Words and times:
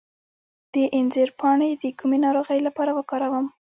د 0.73 0.75
انځر 0.97 1.29
پاڼې 1.39 1.69
د 1.81 1.83
کومې 1.99 2.17
ناروغۍ 2.25 2.59
لپاره 2.67 2.91
وکاروم؟ 2.97 3.45